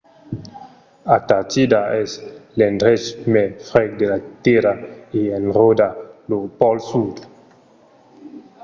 antartida 1.15 1.81
es 2.03 2.11
l’endrech 2.57 3.05
mai 3.33 3.49
freg 3.67 3.89
de 4.01 4.05
la 4.11 4.19
tèrra 4.43 4.73
e 5.19 5.21
enròda 5.37 5.89
lo 6.29 6.37
pòl 6.59 6.77
sud 6.89 7.15